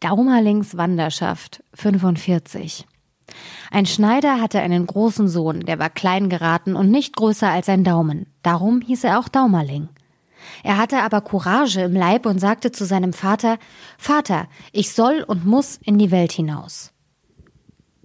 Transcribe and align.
Daumerlings 0.00 0.78
Wanderschaft 0.78 1.62
45 1.74 2.86
Ein 3.70 3.84
Schneider 3.84 4.40
hatte 4.40 4.58
einen 4.58 4.86
großen 4.86 5.28
Sohn, 5.28 5.60
der 5.60 5.78
war 5.78 5.90
klein 5.90 6.30
geraten 6.30 6.74
und 6.74 6.90
nicht 6.90 7.16
größer 7.16 7.50
als 7.50 7.68
ein 7.68 7.84
Daumen. 7.84 8.24
Darum 8.42 8.80
hieß 8.80 9.04
er 9.04 9.18
auch 9.18 9.28
Daumerling. 9.28 9.90
Er 10.64 10.78
hatte 10.78 11.02
aber 11.02 11.20
Courage 11.20 11.82
im 11.82 11.92
Leib 11.92 12.24
und 12.24 12.38
sagte 12.38 12.72
zu 12.72 12.86
seinem 12.86 13.12
Vater 13.12 13.58
Vater, 13.98 14.48
ich 14.72 14.94
soll 14.94 15.22
und 15.22 15.44
muss 15.44 15.76
in 15.76 15.98
die 15.98 16.10
Welt 16.10 16.32
hinaus. 16.32 16.94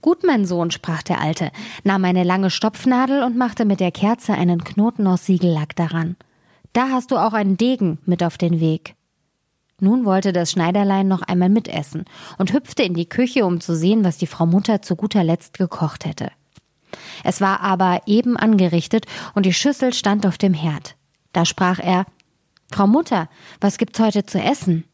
Gut, 0.02 0.26
mein 0.26 0.46
Sohn, 0.46 0.72
sprach 0.72 1.02
der 1.02 1.22
Alte, 1.22 1.50
nahm 1.86 2.04
eine 2.04 2.26
lange 2.26 2.50
Stopfnadel 2.50 3.24
und 3.24 3.38
machte 3.38 3.64
mit 3.64 3.80
der 3.80 3.94
Kerze 3.94 4.34
einen 4.34 4.66
Knoten 4.66 5.08
aus 5.08 5.26
Siegellack 5.26 5.78
daran. 5.78 6.18
Da 6.74 6.90
hast 6.90 7.12
du 7.12 7.16
auch 7.16 7.32
einen 7.32 7.56
Degen 7.56 8.00
mit 8.06 8.22
auf 8.22 8.38
den 8.38 8.60
Weg. 8.60 8.96
Nun 9.82 10.06
wollte 10.06 10.32
das 10.32 10.52
Schneiderlein 10.52 11.08
noch 11.08 11.22
einmal 11.22 11.50
mitessen 11.50 12.06
und 12.38 12.54
hüpfte 12.54 12.84
in 12.84 12.94
die 12.94 13.10
Küche, 13.10 13.46
um 13.46 13.60
zu 13.60 13.76
sehen, 13.76 14.06
was 14.06 14.18
die 14.18 14.28
Frau 14.28 14.46
Mutter 14.46 14.82
zu 14.82 14.96
guter 14.96 15.24
Letzt 15.24 15.58
gekocht 15.58 16.06
hätte. 16.06 16.32
Es 17.26 17.42
war 17.42 17.60
aber 17.60 18.02
eben 18.06 18.38
angerichtet 18.38 19.06
und 19.34 19.46
die 19.46 19.54
Schüssel 19.54 19.94
stand 19.94 20.26
auf 20.26 20.38
dem 20.38 20.54
Herd. 20.54 20.96
Da 21.34 21.44
sprach 21.44 21.80
er 21.80 22.06
Frau 22.72 22.88
Mutter, 22.88 23.30
was 23.60 23.78
gibt's 23.78 24.00
heute 24.00 24.26
zu 24.26 24.40
essen? 24.40 24.86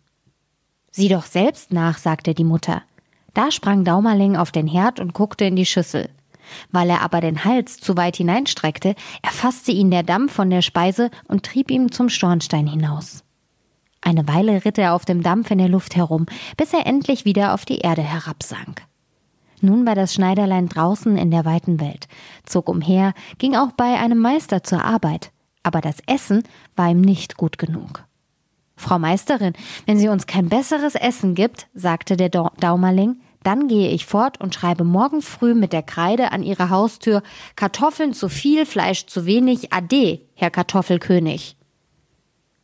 Sieh 0.92 1.10
doch 1.10 1.26
selbst 1.26 1.72
nach, 1.72 2.00
sagte 2.00 2.34
die 2.34 2.44
Mutter. 2.44 2.82
Da 3.34 3.52
sprang 3.52 3.86
Daumerling 3.86 4.36
auf 4.36 4.52
den 4.52 4.68
Herd 4.68 5.00
und 5.00 5.14
guckte 5.14 5.46
in 5.46 5.56
die 5.56 5.66
Schüssel. 5.66 6.10
Weil 6.72 6.90
er 6.90 7.02
aber 7.02 7.22
den 7.22 7.46
Hals 7.46 7.80
zu 7.80 7.96
weit 7.96 8.18
hineinstreckte, 8.18 8.96
erfasste 9.22 9.72
ihn 9.72 9.92
der 9.92 10.04
Dampf 10.04 10.34
von 10.34 10.50
der 10.50 10.62
Speise 10.62 11.12
und 11.28 11.46
trieb 11.46 11.72
ihn 11.72 11.92
zum 11.92 12.10
Schornstein 12.10 12.68
hinaus. 12.68 13.24
Eine 14.02 14.28
Weile 14.28 14.66
ritt 14.66 14.78
er 14.78 14.94
auf 14.94 15.06
dem 15.06 15.22
Dampf 15.22 15.52
in 15.52 15.60
der 15.60 15.70
Luft 15.70 15.96
herum, 15.96 16.26
bis 16.58 16.74
er 16.74 16.88
endlich 16.88 17.24
wieder 17.24 17.54
auf 17.54 17.66
die 17.66 17.80
Erde 17.80 18.02
herabsank. 18.02 18.84
Nun 19.62 19.86
war 19.86 19.94
das 19.94 20.14
Schneiderlein 20.14 20.68
draußen 20.68 21.18
in 21.18 21.30
der 21.30 21.46
weiten 21.46 21.80
Welt, 21.80 22.08
zog 22.46 22.68
umher, 22.68 23.14
ging 23.38 23.56
auch 23.56 23.72
bei 23.74 24.00
einem 24.00 24.18
Meister 24.18 24.64
zur 24.64 24.84
Arbeit, 24.84 25.32
aber 25.62 25.82
das 25.82 25.98
Essen 26.08 26.44
war 26.76 26.90
ihm 26.90 27.02
nicht 27.02 27.38
gut 27.38 27.60
genug. 27.60 28.04
Frau 28.76 28.98
Meisterin, 28.98 29.54
wenn 29.86 30.00
sie 30.00 30.10
uns 30.10 30.26
kein 30.26 30.50
besseres 30.50 30.96
Essen 30.96 31.36
gibt, 31.36 31.68
sagte 31.76 32.18
der 32.18 32.30
Daumerling, 32.30 33.22
dann 33.44 33.68
gehe 33.68 33.90
ich 33.90 34.08
fort 34.08 34.42
und 34.42 34.56
schreibe 34.56 34.84
morgen 34.84 35.22
früh 35.22 35.54
mit 35.54 35.74
der 35.74 35.84
Kreide 35.84 36.32
an 36.32 36.42
ihre 36.42 36.70
Haustür 36.70 37.22
Kartoffeln 37.56 38.14
zu 38.14 38.30
viel, 38.30 38.66
Fleisch 38.66 39.06
zu 39.06 39.26
wenig, 39.28 39.72
Ade, 39.72 40.22
Herr 40.34 40.50
Kartoffelkönig. 40.50 41.56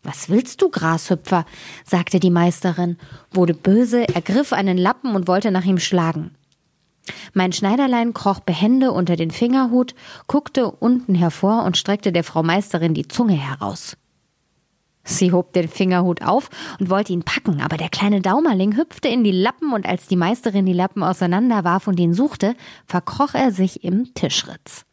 Was 0.08 0.30
willst 0.30 0.62
du, 0.62 0.70
Grashüpfer? 0.70 1.46
sagte 1.84 2.22
die 2.22 2.30
Meisterin, 2.30 2.96
wurde 3.30 3.54
böse, 3.54 4.08
ergriff 4.08 4.54
einen 4.54 4.78
Lappen 4.78 5.14
und 5.14 5.28
wollte 5.28 5.52
nach 5.52 5.66
ihm 5.66 5.80
schlagen. 5.80 6.32
Mein 7.34 7.52
Schneiderlein 7.52 8.14
kroch 8.14 8.40
behende 8.40 8.94
unter 8.94 9.18
den 9.18 9.32
Fingerhut, 9.32 9.96
guckte 10.28 10.72
unten 10.72 11.14
hervor 11.14 11.66
und 11.66 11.76
streckte 11.76 12.14
der 12.14 12.24
Frau 12.24 12.42
Meisterin 12.42 12.94
die 12.94 13.10
Zunge 13.10 13.34
heraus. 13.34 13.98
Sie 15.04 15.34
hob 15.34 15.52
den 15.52 15.68
Fingerhut 15.68 16.22
auf 16.22 16.50
und 16.80 16.90
wollte 16.90 17.12
ihn 17.12 17.24
packen, 17.24 17.60
aber 17.60 17.76
der 17.76 17.90
kleine 17.90 18.22
Daumerling 18.22 18.78
hüpfte 18.78 19.10
in 19.10 19.26
die 19.26 19.32
Lappen 19.32 19.74
und 19.74 19.86
als 19.86 20.08
die 20.08 20.16
Meisterin 20.16 20.66
die 20.66 20.72
Lappen 20.72 21.04
auseinanderwarf 21.04 21.86
und 21.86 22.00
ihn 22.00 22.14
suchte, 22.14 22.56
verkroch 22.86 23.34
er 23.34 23.52
sich 23.52 23.84
im 23.84 24.14
Tischritz. 24.14 24.87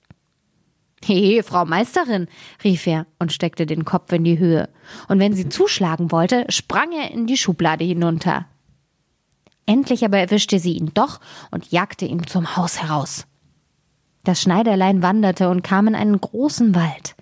Hehe, 1.06 1.42
Frau 1.42 1.64
Meisterin, 1.64 2.28
rief 2.62 2.86
er 2.86 3.06
und 3.18 3.32
steckte 3.32 3.66
den 3.66 3.84
Kopf 3.84 4.12
in 4.12 4.24
die 4.24 4.38
Höhe. 4.38 4.68
Und 5.08 5.18
wenn 5.18 5.34
sie 5.34 5.48
zuschlagen 5.48 6.10
wollte, 6.10 6.46
sprang 6.48 6.92
er 6.92 7.10
in 7.10 7.26
die 7.26 7.36
Schublade 7.36 7.84
hinunter. 7.84 8.46
Endlich 9.66 10.04
aber 10.04 10.18
erwischte 10.18 10.58
sie 10.58 10.72
ihn 10.72 10.92
doch 10.94 11.20
und 11.50 11.70
jagte 11.70 12.04
ihn 12.04 12.26
zum 12.26 12.56
Haus 12.56 12.82
heraus. 12.82 13.26
Das 14.24 14.40
Schneiderlein 14.40 15.02
wanderte 15.02 15.48
und 15.50 15.62
kam 15.62 15.86
in 15.86 15.94
einen 15.94 16.20
großen 16.20 16.74
Wald. 16.74 17.14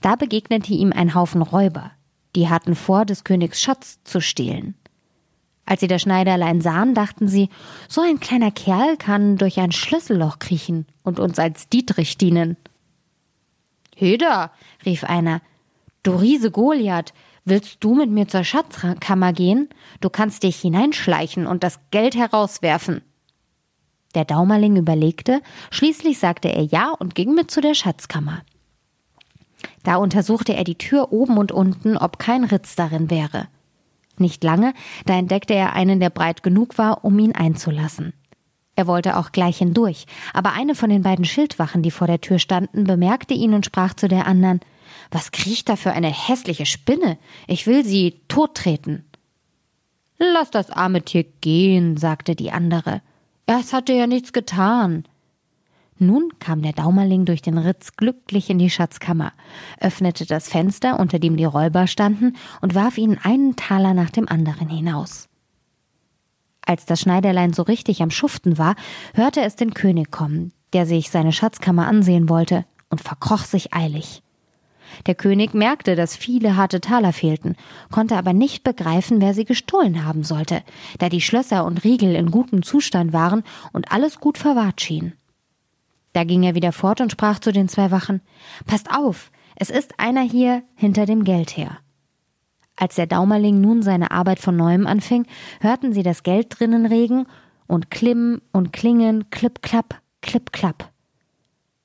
Da 0.00 0.16
begegnete 0.16 0.72
ihm 0.72 0.92
ein 0.92 1.14
Haufen 1.14 1.42
Räuber. 1.42 1.92
Die 2.36 2.48
hatten 2.48 2.74
vor, 2.74 3.04
des 3.04 3.24
Königs 3.24 3.60
Schatz 3.60 3.98
zu 4.04 4.20
stehlen. 4.20 4.74
Als 5.64 5.80
sie 5.80 5.86
das 5.86 6.02
Schneiderlein 6.02 6.60
sahen, 6.60 6.94
dachten 6.94 7.28
sie, 7.28 7.48
so 7.88 8.00
ein 8.00 8.20
kleiner 8.20 8.50
Kerl 8.50 8.96
kann 8.96 9.36
durch 9.36 9.60
ein 9.60 9.72
Schlüsselloch 9.72 10.38
kriechen 10.38 10.86
und 11.02 11.20
uns 11.20 11.38
als 11.38 11.68
Dietrich 11.68 12.18
dienen. 12.18 12.56
Heda, 13.96 14.52
rief 14.84 15.04
einer, 15.04 15.40
du 16.02 16.12
Riese 16.16 16.50
Goliath, 16.50 17.12
willst 17.44 17.78
du 17.80 17.94
mit 17.94 18.10
mir 18.10 18.28
zur 18.28 18.44
Schatzkammer 18.44 19.32
gehen? 19.32 19.68
Du 20.00 20.10
kannst 20.10 20.42
dich 20.42 20.60
hineinschleichen 20.60 21.46
und 21.46 21.62
das 21.62 21.80
Geld 21.90 22.14
herauswerfen. 22.14 23.02
Der 24.14 24.24
Daumerling 24.24 24.76
überlegte, 24.76 25.40
schließlich 25.70 26.18
sagte 26.18 26.48
er 26.48 26.64
ja 26.64 26.90
und 26.90 27.14
ging 27.14 27.34
mit 27.34 27.50
zu 27.50 27.60
der 27.60 27.74
Schatzkammer. 27.74 28.42
Da 29.84 29.96
untersuchte 29.96 30.54
er 30.54 30.64
die 30.64 30.76
Tür 30.76 31.12
oben 31.12 31.38
und 31.38 31.52
unten, 31.52 31.96
ob 31.96 32.18
kein 32.18 32.44
Ritz 32.44 32.76
darin 32.76 33.10
wäre. 33.10 33.48
Nicht 34.18 34.44
lange, 34.44 34.74
da 35.06 35.14
entdeckte 35.14 35.54
er 35.54 35.72
einen, 35.72 35.98
der 35.98 36.10
breit 36.10 36.42
genug 36.42 36.78
war, 36.78 37.04
um 37.04 37.18
ihn 37.18 37.34
einzulassen. 37.34 38.12
Er 38.74 38.86
wollte 38.86 39.18
auch 39.18 39.32
gleich 39.32 39.58
hindurch, 39.58 40.06
aber 40.32 40.52
eine 40.52 40.74
von 40.74 40.88
den 40.88 41.02
beiden 41.02 41.24
Schildwachen, 41.24 41.82
die 41.82 41.90
vor 41.90 42.06
der 42.06 42.20
Tür 42.20 42.38
standen, 42.38 42.84
bemerkte 42.84 43.34
ihn 43.34 43.54
und 43.54 43.66
sprach 43.66 43.94
zu 43.94 44.08
der 44.08 44.26
anderen 44.26 44.60
Was 45.10 45.30
kriecht 45.30 45.68
da 45.68 45.76
für 45.76 45.92
eine 45.92 46.10
hässliche 46.10 46.66
Spinne? 46.66 47.18
Ich 47.46 47.66
will 47.66 47.84
sie 47.84 48.20
tottreten. 48.28 49.04
Lass 50.18 50.50
das 50.50 50.70
arme 50.70 51.02
Tier 51.02 51.24
gehen, 51.40 51.96
sagte 51.96 52.34
die 52.34 52.52
andere. 52.52 53.02
Es 53.46 53.72
hatte 53.72 53.92
ja 53.92 54.06
nichts 54.06 54.32
getan. 54.32 55.04
Nun 55.98 56.30
kam 56.38 56.62
der 56.62 56.72
Daumerling 56.72 57.26
durch 57.26 57.42
den 57.42 57.58
Ritz 57.58 57.96
glücklich 57.96 58.50
in 58.50 58.58
die 58.58 58.70
Schatzkammer, 58.70 59.32
öffnete 59.78 60.26
das 60.26 60.48
Fenster, 60.48 60.98
unter 60.98 61.18
dem 61.18 61.36
die 61.36 61.44
Räuber 61.44 61.86
standen, 61.86 62.36
und 62.60 62.74
warf 62.74 62.98
ihnen 62.98 63.18
einen 63.22 63.54
Taler 63.54 63.94
nach 63.94 64.10
dem 64.10 64.28
anderen 64.28 64.68
hinaus. 64.68 65.28
Als 66.64 66.86
das 66.86 67.00
Schneiderlein 67.00 67.52
so 67.52 67.62
richtig 67.62 68.02
am 68.02 68.10
Schuften 68.10 68.58
war, 68.58 68.76
hörte 69.14 69.42
es 69.42 69.56
den 69.56 69.74
König 69.74 70.10
kommen, 70.10 70.52
der 70.72 70.86
sich 70.86 71.10
seine 71.10 71.32
Schatzkammer 71.32 71.86
ansehen 71.86 72.28
wollte, 72.28 72.64
und 72.88 73.00
verkroch 73.00 73.44
sich 73.44 73.72
eilig. 73.72 74.22
Der 75.06 75.14
König 75.14 75.54
merkte, 75.54 75.96
dass 75.96 76.16
viele 76.16 76.56
harte 76.56 76.80
Taler 76.80 77.12
fehlten, 77.12 77.56
konnte 77.90 78.16
aber 78.16 78.32
nicht 78.32 78.64
begreifen, 78.64 79.20
wer 79.20 79.34
sie 79.34 79.44
gestohlen 79.44 80.04
haben 80.04 80.24
sollte, 80.24 80.62
da 80.98 81.08
die 81.08 81.22
Schlösser 81.22 81.64
und 81.64 81.84
Riegel 81.84 82.14
in 82.14 82.30
gutem 82.30 82.62
Zustand 82.62 83.12
waren 83.12 83.42
und 83.72 83.90
alles 83.90 84.20
gut 84.20 84.38
verwahrt 84.38 84.80
schien. 84.80 85.14
Da 86.12 86.24
ging 86.24 86.42
er 86.42 86.54
wieder 86.54 86.72
fort 86.72 87.00
und 87.00 87.10
sprach 87.10 87.38
zu 87.38 87.52
den 87.52 87.68
zwei 87.68 87.90
Wachen 87.90 88.20
Passt 88.66 88.90
auf, 88.94 89.30
es 89.56 89.70
ist 89.70 89.98
einer 89.98 90.22
hier 90.22 90.62
hinter 90.74 91.06
dem 91.06 91.24
Geld 91.24 91.56
her. 91.56 91.78
Als 92.82 92.96
der 92.96 93.06
Daumerling 93.06 93.60
nun 93.60 93.80
seine 93.80 94.10
Arbeit 94.10 94.40
von 94.40 94.56
neuem 94.56 94.88
anfing, 94.88 95.24
hörten 95.60 95.92
sie 95.92 96.02
das 96.02 96.24
Geld 96.24 96.58
drinnen 96.58 96.84
regen 96.84 97.28
und 97.68 97.92
klimmen 97.92 98.42
und 98.50 98.72
klingen, 98.72 99.30
klipp, 99.30 99.62
klapp, 99.62 100.00
klipp, 100.20 100.50
klapp. 100.50 100.90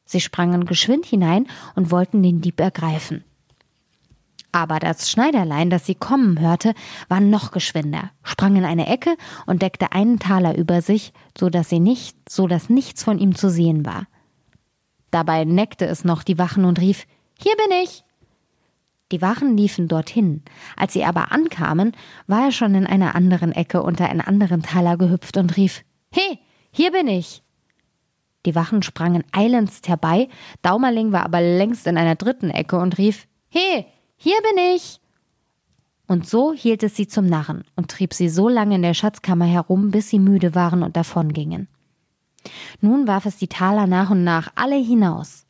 Sie 0.06 0.20
sprangen 0.20 0.66
geschwind 0.66 1.06
hinein 1.06 1.46
und 1.76 1.92
wollten 1.92 2.24
den 2.24 2.42
Dieb 2.42 2.60
ergreifen. 2.60 3.24
Aber 4.52 4.80
das 4.80 5.12
Schneiderlein, 5.12 5.70
das 5.70 5.86
sie 5.86 5.94
kommen 5.94 6.40
hörte, 6.40 6.74
war 7.10 7.20
noch 7.20 7.52
geschwinder, 7.52 8.10
sprang 8.24 8.56
in 8.56 8.66
eine 8.66 8.88
Ecke 8.88 9.18
und 9.46 9.62
deckte 9.62 9.92
einen 9.92 10.18
Taler 10.18 10.58
über 10.58 10.82
sich, 10.82 11.14
so 11.38 11.52
dass 11.52 11.70
sie 11.70 11.80
nicht, 11.80 12.18
so 12.28 12.48
dass 12.48 12.72
nichts 12.72 13.04
von 13.04 13.20
ihm 13.20 13.36
zu 13.36 13.52
sehen 13.52 13.86
war. 13.86 14.08
Dabei 15.12 15.46
neckte 15.46 15.86
es 15.86 16.04
noch 16.04 16.24
die 16.24 16.40
Wachen 16.40 16.66
und 16.66 16.82
rief, 16.82 17.06
Hier 17.38 17.54
bin 17.56 17.84
ich! 17.84 18.04
Die 19.12 19.22
Wachen 19.22 19.56
liefen 19.56 19.88
dorthin. 19.88 20.44
Als 20.76 20.94
sie 20.94 21.06
aber 21.06 21.32
ankamen, 21.32 21.94
war 22.28 22.46
er 22.46 22.52
schon 22.52 22.76
in 22.76 22.86
einer 22.86 23.16
anderen 23.16 23.54
Ecke 23.54 23.82
unter 23.82 24.10
einen 24.10 24.22
anderen 24.22 24.62
Taler 24.62 24.98
gehüpft 24.98 25.38
und 25.38 25.56
rief 25.56 25.84
He, 26.12 26.40
hier 26.72 26.92
bin 26.92 27.08
ich. 27.08 27.44
Die 28.46 28.56
Wachen 28.56 28.84
sprangen 28.84 29.24
eilendst 29.32 29.88
herbei, 29.88 30.30
Daumerling 30.62 31.12
war 31.12 31.24
aber 31.24 31.42
längst 31.42 31.88
in 31.88 31.98
einer 31.98 32.16
dritten 32.16 32.50
Ecke 32.50 32.78
und 32.80 32.98
rief 32.98 33.28
He, 33.50 33.86
hier 34.18 34.38
bin 34.50 34.64
ich. 34.76 35.00
Und 36.08 36.28
so 36.28 36.54
hielt 36.54 36.84
es 36.84 36.96
sie 36.96 37.08
zum 37.08 37.26
Narren 37.26 37.64
und 37.76 37.92
trieb 37.92 38.14
sie 38.14 38.30
so 38.30 38.48
lange 38.48 38.76
in 38.76 38.82
der 38.82 38.94
Schatzkammer 38.94 39.46
herum, 39.46 39.92
bis 39.92 40.10
sie 40.10 40.20
müde 40.20 40.56
waren 40.56 40.84
und 40.84 40.96
davongingen. 40.96 41.68
Nun 42.80 43.08
warf 43.08 43.26
es 43.26 43.38
die 43.38 43.50
Taler 43.50 43.88
nach 43.88 44.10
und 44.10 44.24
nach 44.24 44.52
alle 44.56 44.78
hinaus. 44.78 45.46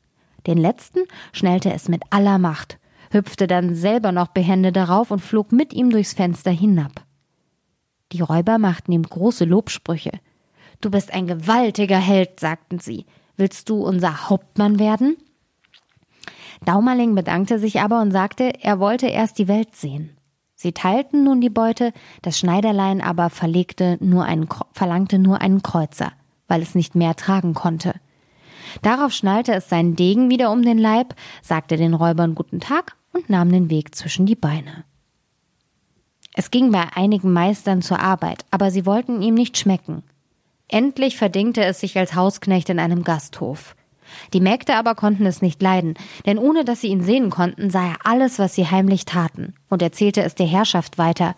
Den 0.47 0.57
letzten 0.57 1.01
schnellte 1.33 1.71
es 1.71 1.89
mit 1.89 2.01
aller 2.09 2.39
Macht, 2.39 2.79
hüpfte 3.17 3.47
dann 3.47 3.75
selber 3.75 4.11
noch 4.11 4.27
behende 4.27 4.71
darauf 4.71 5.11
und 5.11 5.19
flog 5.19 5.51
mit 5.51 5.73
ihm 5.73 5.89
durchs 5.89 6.13
Fenster 6.13 6.51
hinab. 6.51 7.03
Die 8.11 8.21
Räuber 8.21 8.57
machten 8.57 8.91
ihm 8.91 9.03
große 9.03 9.43
Lobsprüche. 9.43 10.11
Du 10.79 10.89
bist 10.91 11.13
ein 11.13 11.27
gewaltiger 11.27 11.97
Held, 11.97 12.39
sagten 12.39 12.79
sie. 12.79 13.05
Willst 13.35 13.69
du 13.69 13.83
unser 13.83 14.29
Hauptmann 14.29 14.79
werden? 14.79 15.17
Daumerling 16.65 17.13
bedankte 17.15 17.59
sich 17.59 17.81
aber 17.81 18.01
und 18.01 18.11
sagte, 18.11 18.53
er 18.61 18.79
wollte 18.79 19.07
erst 19.07 19.37
die 19.37 19.47
Welt 19.47 19.75
sehen. 19.75 20.17
Sie 20.55 20.71
teilten 20.71 21.23
nun 21.23 21.39
die 21.39 21.51
Beute, 21.51 21.93
das 22.23 22.39
Schneiderlein 22.39 23.01
aber 23.01 23.29
verlegte 23.29 23.97
nur 23.99 24.23
einen, 24.25 24.47
verlangte 24.71 25.19
nur 25.19 25.41
einen 25.41 25.61
Kreuzer, 25.61 26.13
weil 26.47 26.63
es 26.63 26.73
nicht 26.73 26.95
mehr 26.95 27.15
tragen 27.15 27.53
konnte. 27.53 27.93
Darauf 28.81 29.13
schnallte 29.13 29.53
es 29.53 29.69
seinen 29.69 29.95
Degen 29.95 30.31
wieder 30.31 30.51
um 30.51 30.63
den 30.63 30.79
Leib, 30.79 31.13
sagte 31.43 31.77
den 31.77 31.93
Räubern 31.93 32.33
guten 32.33 32.59
Tag 32.59 32.95
und 33.17 33.29
nahm 33.29 33.51
den 33.51 33.69
Weg 33.69 33.95
zwischen 33.95 34.25
die 34.25 34.35
Beine. 34.35 34.85
Es 36.33 36.51
ging 36.51 36.71
bei 36.71 36.85
einigen 36.93 37.33
Meistern 37.33 37.81
zur 37.81 37.99
Arbeit, 37.99 38.45
aber 38.51 38.69
sie 38.69 38.85
wollten 38.85 39.21
ihm 39.23 39.33
nicht 39.33 39.57
schmecken. 39.57 40.03
Endlich 40.67 41.17
verdingte 41.17 41.63
es 41.63 41.79
sich 41.79 41.97
als 41.97 42.13
Hausknecht 42.13 42.69
in 42.69 42.79
einem 42.79 43.03
Gasthof. 43.03 43.75
Die 44.33 44.39
Mägde 44.39 44.75
aber 44.75 44.93
konnten 44.95 45.25
es 45.25 45.41
nicht 45.41 45.61
leiden, 45.61 45.95
denn 46.25 46.37
ohne 46.37 46.63
dass 46.63 46.81
sie 46.81 46.87
ihn 46.87 47.01
sehen 47.01 47.29
konnten, 47.29 47.69
sah 47.69 47.87
er 47.87 47.97
alles, 48.03 48.37
was 48.37 48.53
sie 48.53 48.67
heimlich 48.67 49.05
taten, 49.05 49.55
und 49.69 49.81
erzählte 49.81 50.21
es 50.21 50.35
der 50.35 50.45
Herrschaft 50.45 50.97
weiter, 50.97 51.35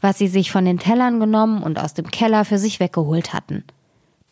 was 0.00 0.18
sie 0.18 0.28
sich 0.28 0.52
von 0.52 0.64
den 0.64 0.78
Tellern 0.78 1.18
genommen 1.18 1.62
und 1.62 1.78
aus 1.78 1.94
dem 1.94 2.10
Keller 2.10 2.44
für 2.44 2.58
sich 2.58 2.78
weggeholt 2.78 3.32
hatten. 3.32 3.64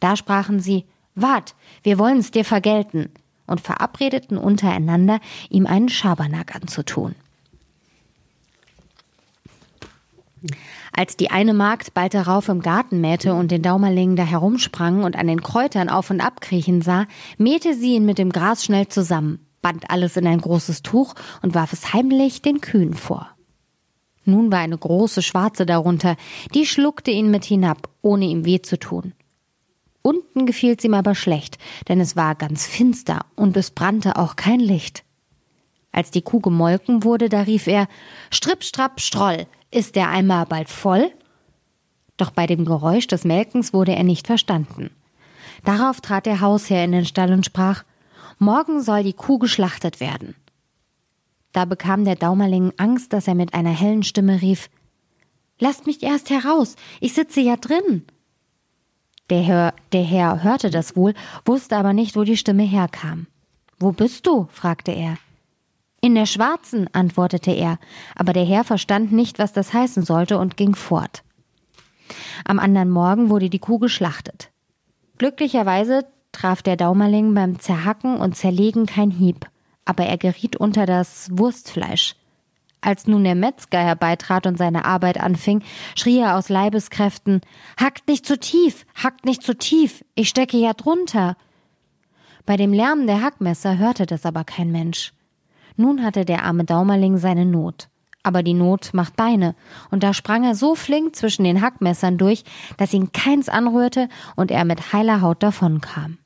Da 0.00 0.16
sprachen 0.16 0.60
sie 0.60 0.84
Wart, 1.14 1.54
wir 1.82 1.98
wollen's 1.98 2.30
dir 2.30 2.44
vergelten, 2.44 3.10
und 3.50 3.60
verabredeten 3.60 4.38
untereinander, 4.38 5.20
ihm 5.50 5.66
einen 5.66 5.88
Schabernack 5.88 6.54
anzutun. 6.54 7.14
Als 10.92 11.16
die 11.16 11.30
eine 11.30 11.54
Magd 11.54 11.94
bald 11.94 12.14
darauf 12.14 12.48
im 12.48 12.62
Garten 12.62 13.00
mähte 13.00 13.34
und 13.34 13.50
den 13.50 13.62
Daumerling 13.62 14.16
da 14.16 14.24
herumsprang 14.24 15.04
und 15.04 15.16
an 15.16 15.26
den 15.26 15.42
Kräutern 15.42 15.88
auf 15.88 16.10
und 16.10 16.20
ab 16.20 16.40
kriechen 16.40 16.82
sah, 16.82 17.06
mähte 17.36 17.74
sie 17.74 17.94
ihn 17.94 18.06
mit 18.06 18.18
dem 18.18 18.30
Gras 18.30 18.64
schnell 18.64 18.88
zusammen, 18.88 19.46
band 19.62 19.90
alles 19.90 20.16
in 20.16 20.26
ein 20.26 20.40
großes 20.40 20.82
Tuch 20.82 21.14
und 21.42 21.54
warf 21.54 21.72
es 21.72 21.92
heimlich 21.92 22.42
den 22.42 22.60
Kühen 22.60 22.94
vor. 22.94 23.28
Nun 24.24 24.52
war 24.52 24.60
eine 24.60 24.78
große 24.78 25.22
Schwarze 25.22 25.66
darunter, 25.66 26.16
die 26.54 26.66
schluckte 26.66 27.10
ihn 27.10 27.30
mit 27.30 27.44
hinab, 27.44 27.88
ohne 28.02 28.26
ihm 28.26 28.44
weh 28.44 28.60
zu 28.60 28.78
tun. 28.78 29.12
Unten 30.10 30.44
gefiel's 30.44 30.82
ihm 30.82 30.94
aber 30.94 31.14
schlecht, 31.14 31.56
denn 31.86 32.00
es 32.00 32.16
war 32.16 32.34
ganz 32.34 32.66
finster 32.66 33.26
und 33.36 33.56
es 33.56 33.70
brannte 33.70 34.16
auch 34.16 34.34
kein 34.34 34.58
Licht. 34.58 35.04
Als 35.92 36.10
die 36.10 36.22
Kuh 36.22 36.40
gemolken 36.40 37.04
wurde, 37.04 37.28
da 37.28 37.42
rief 37.42 37.68
er 37.68 37.86
Stripp, 38.32 38.64
strapp, 38.64 39.00
stroll, 39.00 39.46
ist 39.70 39.94
der 39.94 40.08
Eimer 40.08 40.46
bald 40.46 40.68
voll? 40.68 41.12
Doch 42.16 42.32
bei 42.32 42.48
dem 42.48 42.64
Geräusch 42.64 43.06
des 43.06 43.24
Melkens 43.24 43.72
wurde 43.72 43.94
er 43.94 44.02
nicht 44.02 44.26
verstanden. 44.26 44.90
Darauf 45.64 46.00
trat 46.00 46.26
der 46.26 46.40
Hausherr 46.40 46.84
in 46.84 46.90
den 46.90 47.06
Stall 47.06 47.32
und 47.32 47.46
sprach 47.46 47.84
Morgen 48.40 48.82
soll 48.82 49.04
die 49.04 49.12
Kuh 49.12 49.38
geschlachtet 49.38 50.00
werden. 50.00 50.34
Da 51.52 51.66
bekam 51.66 52.04
der 52.04 52.16
Daumerling 52.16 52.72
Angst, 52.78 53.12
dass 53.12 53.28
er 53.28 53.36
mit 53.36 53.54
einer 53.54 53.70
hellen 53.70 54.02
Stimme 54.02 54.42
rief 54.42 54.70
Lasst 55.60 55.86
mich 55.86 56.02
erst 56.02 56.30
heraus, 56.30 56.74
ich 57.00 57.12
sitze 57.12 57.40
ja 57.40 57.56
drin. 57.56 58.06
Der 59.30 59.40
Herr, 59.40 59.74
der 59.92 60.02
Herr 60.02 60.42
hörte 60.42 60.70
das 60.70 60.96
wohl, 60.96 61.14
wusste 61.44 61.76
aber 61.76 61.92
nicht, 61.92 62.16
wo 62.16 62.24
die 62.24 62.36
Stimme 62.36 62.64
herkam. 62.64 63.26
Wo 63.78 63.92
bist 63.92 64.26
du? 64.26 64.48
fragte 64.50 64.90
er. 64.90 65.16
In 66.02 66.14
der 66.14 66.26
Schwarzen, 66.26 66.88
antwortete 66.92 67.52
er, 67.52 67.78
aber 68.16 68.32
der 68.32 68.44
Herr 68.44 68.64
verstand 68.64 69.12
nicht, 69.12 69.38
was 69.38 69.52
das 69.52 69.72
heißen 69.72 70.02
sollte 70.02 70.38
und 70.38 70.56
ging 70.56 70.74
fort. 70.74 71.22
Am 72.44 72.58
anderen 72.58 72.90
Morgen 72.90 73.30
wurde 73.30 73.50
die 73.50 73.58
Kuh 73.58 73.78
geschlachtet. 73.78 74.50
Glücklicherweise 75.18 76.06
traf 76.32 76.62
der 76.62 76.76
Daumerling 76.76 77.34
beim 77.34 77.60
Zerhacken 77.60 78.16
und 78.16 78.36
Zerlegen 78.36 78.86
kein 78.86 79.10
Hieb, 79.10 79.46
aber 79.84 80.06
er 80.06 80.18
geriet 80.18 80.56
unter 80.56 80.86
das 80.86 81.28
Wurstfleisch. 81.32 82.16
Als 82.82 83.06
nun 83.06 83.24
der 83.24 83.34
Metzger 83.34 83.80
herbeitrat 83.80 84.46
und 84.46 84.56
seine 84.56 84.84
Arbeit 84.84 85.20
anfing, 85.20 85.62
schrie 85.94 86.18
er 86.18 86.36
aus 86.36 86.48
Leibeskräften 86.48 87.42
Hackt 87.78 88.08
nicht 88.08 88.24
zu 88.24 88.38
tief, 88.38 88.86
hackt 88.94 89.26
nicht 89.26 89.42
zu 89.42 89.56
tief, 89.56 90.04
ich 90.14 90.28
stecke 90.28 90.56
ja 90.56 90.72
drunter. 90.72 91.36
Bei 92.46 92.56
dem 92.56 92.72
Lärm 92.72 93.06
der 93.06 93.22
Hackmesser 93.22 93.78
hörte 93.78 94.06
das 94.06 94.24
aber 94.24 94.44
kein 94.44 94.72
Mensch. 94.72 95.12
Nun 95.76 96.02
hatte 96.02 96.24
der 96.24 96.44
arme 96.44 96.64
Daumerling 96.64 97.18
seine 97.18 97.44
Not. 97.44 97.88
Aber 98.22 98.42
die 98.42 98.54
Not 98.54 98.90
macht 98.92 99.16
Beine, 99.16 99.54
und 99.90 100.02
da 100.02 100.12
sprang 100.12 100.44
er 100.44 100.54
so 100.54 100.74
flink 100.74 101.16
zwischen 101.16 101.44
den 101.44 101.62
Hackmessern 101.62 102.18
durch, 102.18 102.44
dass 102.76 102.92
ihn 102.92 103.12
keins 103.12 103.48
anrührte 103.48 104.08
und 104.36 104.50
er 104.50 104.64
mit 104.64 104.92
heiler 104.92 105.22
Haut 105.22 105.42
davonkam. 105.42 106.18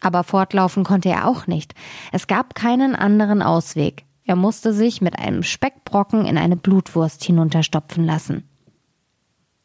Aber 0.00 0.24
fortlaufen 0.24 0.84
konnte 0.84 1.08
er 1.08 1.26
auch 1.26 1.46
nicht. 1.46 1.74
Es 2.12 2.26
gab 2.26 2.54
keinen 2.54 2.94
anderen 2.94 3.42
Ausweg. 3.42 4.04
Er 4.24 4.36
musste 4.36 4.72
sich 4.72 5.00
mit 5.00 5.18
einem 5.18 5.42
Speckbrocken 5.42 6.26
in 6.26 6.38
eine 6.38 6.56
Blutwurst 6.56 7.24
hinunterstopfen 7.24 8.04
lassen. 8.04 8.48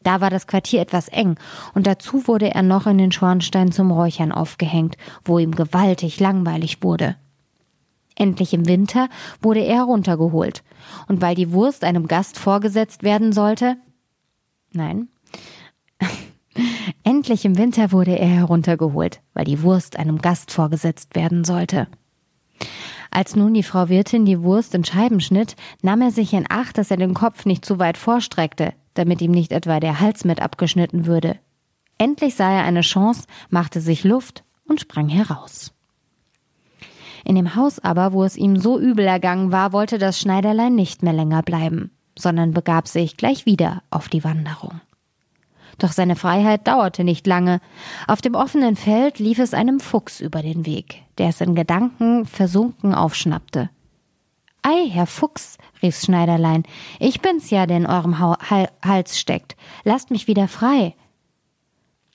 Da 0.04 0.22
war 0.22 0.30
das 0.30 0.48
Quartier 0.48 0.82
etwas 0.82 1.10
eng, 1.10 1.36
und 1.74 1.86
dazu 1.86 2.28
wurde 2.28 2.54
er 2.54 2.64
noch 2.64 2.88
in 2.88 2.98
den 2.98 3.12
Schornstein 3.12 3.72
zum 3.72 3.92
Räuchern 3.92 4.32
aufgehängt, 4.32 4.96
wo 5.26 5.38
ihm 5.38 5.52
gewaltig 5.52 6.20
langweilig 6.20 6.82
wurde. 6.82 7.18
Endlich 8.16 8.54
im 8.54 8.68
Winter 8.68 9.10
wurde 9.42 9.60
er 9.60 9.76
heruntergeholt. 9.76 10.64
Und 11.08 11.22
weil 11.22 11.36
die 11.36 11.52
Wurst 11.52 11.84
einem 11.84 12.08
Gast 12.08 12.40
vorgesetzt 12.40 13.04
werden 13.04 13.32
sollte, 13.32 13.78
nein, 14.72 15.10
endlich 17.04 17.46
im 17.46 17.58
Winter 17.58 17.92
wurde 17.92 18.18
er 18.18 18.28
heruntergeholt, 18.28 19.22
weil 19.34 19.46
die 19.46 19.62
Wurst 19.62 20.00
einem 20.00 20.18
Gast 20.18 20.52
vorgesetzt 20.52 21.16
werden 21.16 21.44
sollte. 21.44 21.88
Als 23.12 23.36
nun 23.36 23.54
die 23.54 23.64
Frau 23.64 23.90
Wirtin 23.90 24.26
die 24.26 24.42
Wurst 24.42 24.76
in 24.76 24.84
Scheiben 24.84 25.22
schnitt, 25.22 25.56
nahm 25.82 26.02
er 26.02 26.12
sich 26.12 26.34
in 26.34 26.46
Acht, 26.50 26.78
dass 26.78 26.92
er 26.92 26.98
den 26.98 27.14
Kopf 27.14 27.46
nicht 27.46 27.66
zu 27.66 27.80
weit 27.80 27.98
vorstreckte, 27.98 28.74
damit 28.94 29.22
ihm 29.22 29.32
nicht 29.32 29.52
etwa 29.52 29.80
der 29.80 30.00
Hals 30.00 30.26
mit 30.26 30.42
abgeschnitten 30.42 31.06
würde. 31.06 31.38
Endlich 31.98 32.36
sah 32.36 32.52
er 32.52 32.64
eine 32.64 32.82
Chance, 32.82 33.24
machte 33.50 33.82
sich 33.82 34.04
Luft 34.04 34.44
und 34.66 34.82
sprang 34.82 35.10
heraus. 35.10 35.74
In 37.24 37.36
dem 37.36 37.56
Haus 37.56 37.80
aber, 37.80 38.14
wo 38.14 38.24
es 38.24 38.38
ihm 38.38 38.58
so 38.58 38.80
übel 38.80 39.06
ergangen 39.06 39.52
war, 39.52 39.74
wollte 39.74 39.98
das 39.98 40.20
Schneiderlein 40.20 40.76
nicht 40.76 41.04
mehr 41.04 41.14
länger 41.14 41.44
bleiben, 41.44 41.92
sondern 42.18 42.52
begab 42.52 42.88
sich 42.88 43.18
gleich 43.18 43.46
wieder 43.46 43.84
auf 43.90 44.08
die 44.08 44.24
Wanderung. 44.24 44.80
Doch 45.78 45.92
seine 45.92 46.16
Freiheit 46.16 46.68
dauerte 46.68 47.04
nicht 47.04 47.28
lange. 47.28 47.60
Auf 48.08 48.22
dem 48.22 48.36
offenen 48.36 48.76
Feld 48.76 49.20
lief 49.20 49.40
es 49.40 49.54
einem 49.54 49.80
Fuchs 49.80 50.22
über 50.22 50.42
den 50.42 50.66
Weg, 50.66 51.04
der 51.18 51.30
es 51.30 51.42
in 51.42 51.56
Gedanken 51.56 52.26
versunken 52.26 52.96
aufschnappte. 52.96 53.70
Ei, 54.64 54.90
Herr 54.90 55.08
Fuchs, 55.08 55.58
rief's 55.82 56.06
Schneiderlein, 56.06 56.64
ich 57.00 57.22
bin's 57.22 57.52
ja, 57.52 57.66
der 57.68 57.78
in 57.78 57.86
eurem 57.86 58.20
Hals 58.20 59.20
steckt. 59.20 59.56
Lasst 59.84 60.12
mich 60.12 60.28
wieder 60.28 60.48
frei. 60.48 60.96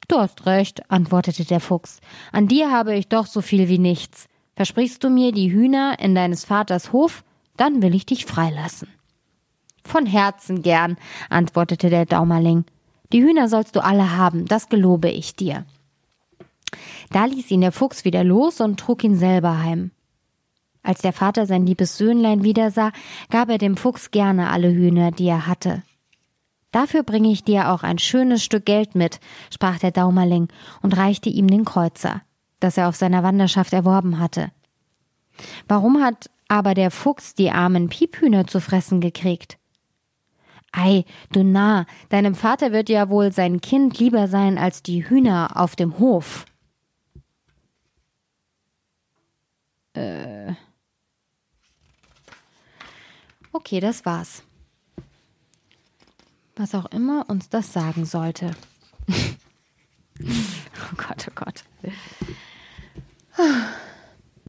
Du 0.08 0.18
hast 0.18 0.44
recht, 0.44 0.90
antwortete 0.90 1.44
der 1.44 1.60
Fuchs. 1.60 2.00
An 2.32 2.48
dir 2.48 2.70
habe 2.70 2.94
ich 2.94 3.08
doch 3.08 3.26
so 3.26 3.40
viel 3.40 3.68
wie 3.68 3.78
nichts. 3.78 4.26
Versprichst 4.56 5.02
du 5.02 5.08
mir 5.08 5.32
die 5.32 5.50
Hühner 5.50 5.98
in 5.98 6.14
deines 6.14 6.44
Vaters 6.44 6.92
Hof, 6.92 7.24
dann 7.56 7.80
will 7.80 7.94
ich 7.94 8.04
dich 8.04 8.26
freilassen. 8.26 8.88
Von 9.84 10.04
Herzen 10.04 10.62
gern, 10.62 10.96
antwortete 11.30 11.88
der 11.88 12.04
Daumerling. 12.04 12.64
Die 13.12 13.22
Hühner 13.22 13.48
sollst 13.48 13.76
du 13.76 13.84
alle 13.84 14.16
haben, 14.16 14.46
das 14.46 14.68
gelobe 14.68 15.10
ich 15.10 15.36
dir. 15.36 15.64
Da 17.10 17.26
ließ 17.26 17.50
ihn 17.50 17.60
der 17.60 17.72
Fuchs 17.72 18.04
wieder 18.04 18.24
los 18.24 18.60
und 18.60 18.80
trug 18.80 19.04
ihn 19.04 19.16
selber 19.16 19.62
heim. 19.62 19.90
Als 20.82 21.02
der 21.02 21.12
Vater 21.12 21.46
sein 21.46 21.66
liebes 21.66 21.96
Söhnlein 21.96 22.42
wiedersah, 22.42 22.90
gab 23.30 23.50
er 23.50 23.58
dem 23.58 23.76
Fuchs 23.76 24.10
gerne 24.10 24.50
alle 24.50 24.72
Hühner, 24.72 25.10
die 25.10 25.28
er 25.28 25.46
hatte. 25.46 25.82
Dafür 26.72 27.02
bringe 27.02 27.30
ich 27.30 27.44
dir 27.44 27.70
auch 27.70 27.82
ein 27.82 27.98
schönes 27.98 28.42
Stück 28.42 28.64
Geld 28.64 28.94
mit, 28.94 29.20
sprach 29.52 29.78
der 29.78 29.90
Daumerling 29.90 30.48
und 30.80 30.96
reichte 30.96 31.28
ihm 31.28 31.48
den 31.48 31.64
Kreuzer 31.64 32.22
das 32.62 32.76
er 32.76 32.88
auf 32.88 32.96
seiner 32.96 33.22
Wanderschaft 33.22 33.72
erworben 33.72 34.18
hatte. 34.18 34.50
Warum 35.68 36.02
hat 36.02 36.30
aber 36.48 36.74
der 36.74 36.90
Fuchs 36.90 37.34
die 37.34 37.50
armen 37.50 37.88
Piephühner 37.88 38.46
zu 38.46 38.60
fressen 38.60 39.00
gekriegt? 39.00 39.58
Ei, 40.72 41.04
du 41.32 41.44
Narr, 41.44 41.86
deinem 42.08 42.34
Vater 42.34 42.72
wird 42.72 42.88
ja 42.88 43.10
wohl 43.10 43.30
sein 43.30 43.60
Kind 43.60 43.98
lieber 43.98 44.26
sein 44.26 44.56
als 44.56 44.82
die 44.82 45.08
Hühner 45.08 45.50
auf 45.54 45.76
dem 45.76 45.98
Hof. 45.98 46.46
Äh. 49.92 50.54
Okay, 53.52 53.80
das 53.80 54.06
war's. 54.06 54.42
Was 56.56 56.74
auch 56.74 56.86
immer 56.86 57.28
uns 57.28 57.50
das 57.50 57.72
sagen 57.72 58.06
sollte. 58.06 58.52